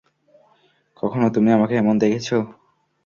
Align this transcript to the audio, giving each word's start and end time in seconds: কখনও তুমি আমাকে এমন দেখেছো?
কখনও 0.97 1.29
তুমি 1.35 1.49
আমাকে 1.51 1.73
এমন 1.77 1.95
দেখেছো? 1.99 2.37